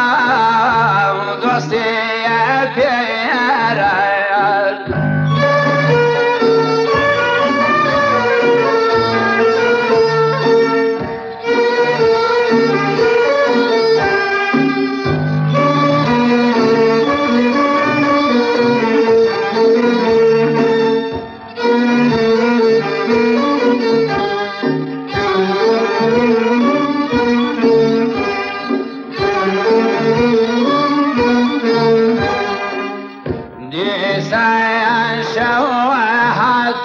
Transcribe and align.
دیسای 33.71 35.23
شوهد 35.35 36.75